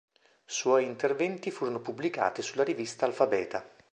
Suoi 0.47 0.83
interventi 0.85 1.51
furono 1.51 1.79
pubblicati 1.79 2.41
sulla 2.41 2.63
rivista 2.63 3.05
Alfabeta. 3.05 3.63